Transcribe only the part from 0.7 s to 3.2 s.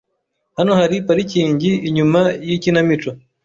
hari parikingi inyuma yikinamico.